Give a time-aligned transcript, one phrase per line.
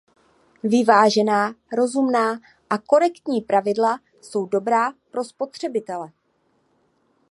[0.63, 6.11] Vyvážená, rozumná a korektní pravidla jsou dobrá pro spotřebitele.